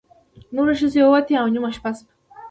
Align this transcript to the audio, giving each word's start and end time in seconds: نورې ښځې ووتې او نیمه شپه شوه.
نورې 0.55 0.73
ښځې 0.79 1.01
ووتې 1.03 1.33
او 1.41 1.47
نیمه 1.53 1.69
شپه 1.75 1.89
شوه. 1.97 2.03